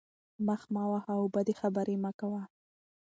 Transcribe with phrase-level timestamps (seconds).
[0.47, 2.41] مخ مه وهه او بدې خبرې مه کوه.